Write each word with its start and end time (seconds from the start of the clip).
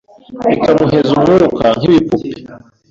bikamuheza 0.49 1.09
umwuka 1.13 1.65
nk’ibipupe 1.77 2.27